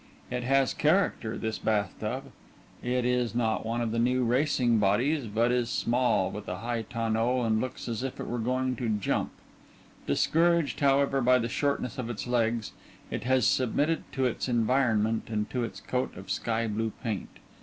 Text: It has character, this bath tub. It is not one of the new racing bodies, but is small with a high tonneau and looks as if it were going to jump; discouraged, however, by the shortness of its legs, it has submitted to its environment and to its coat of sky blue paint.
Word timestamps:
It 0.31 0.41
has 0.41 0.73
character, 0.73 1.37
this 1.37 1.59
bath 1.59 1.93
tub. 1.99 2.31
It 2.81 3.05
is 3.05 3.35
not 3.35 3.67
one 3.67 3.81
of 3.81 3.91
the 3.91 3.99
new 3.99 4.23
racing 4.23 4.79
bodies, 4.79 5.27
but 5.27 5.51
is 5.51 5.69
small 5.69 6.31
with 6.31 6.47
a 6.47 6.57
high 6.57 6.81
tonneau 6.81 7.43
and 7.43 7.61
looks 7.61 7.87
as 7.87 8.01
if 8.01 8.19
it 8.19 8.25
were 8.25 8.39
going 8.39 8.75
to 8.77 8.89
jump; 8.89 9.29
discouraged, 10.07 10.79
however, 10.79 11.21
by 11.21 11.37
the 11.37 11.47
shortness 11.49 11.99
of 11.99 12.09
its 12.09 12.25
legs, 12.25 12.71
it 13.11 13.25
has 13.25 13.45
submitted 13.45 14.03
to 14.13 14.25
its 14.25 14.49
environment 14.49 15.25
and 15.27 15.51
to 15.51 15.63
its 15.63 15.79
coat 15.79 16.17
of 16.17 16.31
sky 16.31 16.67
blue 16.67 16.93
paint. 17.03 17.37